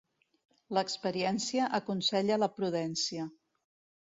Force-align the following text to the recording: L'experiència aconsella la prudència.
L'experiència 0.77 1.67
aconsella 1.81 2.39
la 2.45 2.51
prudència. 2.57 3.29